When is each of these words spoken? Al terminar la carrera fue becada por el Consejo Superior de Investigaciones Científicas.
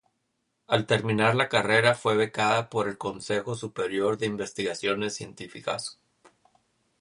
Al 0.77 0.87
terminar 0.87 1.35
la 1.35 1.47
carrera 1.47 1.93
fue 1.93 2.15
becada 2.15 2.71
por 2.71 2.87
el 2.87 2.97
Consejo 2.97 3.53
Superior 3.53 4.17
de 4.17 4.25
Investigaciones 4.25 5.13
Científicas. 5.13 5.99